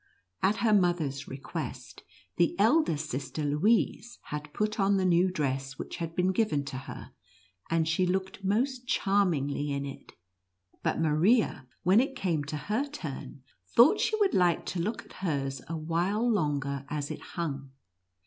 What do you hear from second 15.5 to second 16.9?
a while longer